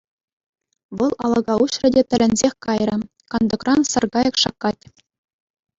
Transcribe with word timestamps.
Вӑл 1.01 1.13
алӑка 1.27 1.55
уҫрӗ 1.65 1.89
те 1.97 2.01
тӗлӗнсех 2.15 2.53
кайрӗ: 2.67 2.97
кантӑкран 3.35 3.81
саркайӑк 3.93 4.35
шаккать. 4.47 4.83